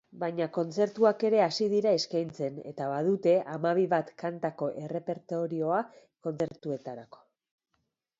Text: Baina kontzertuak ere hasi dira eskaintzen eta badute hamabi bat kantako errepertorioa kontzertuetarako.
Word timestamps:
Baina 0.21 0.45
kontzertuak 0.53 1.25
ere 1.27 1.41
hasi 1.47 1.65
dira 1.73 1.91
eskaintzen 1.97 2.57
eta 2.71 2.87
badute 2.93 3.33
hamabi 3.57 3.83
bat 3.91 4.09
kantako 4.23 4.71
errepertorioa 4.87 5.83
kontzertuetarako. 6.29 7.23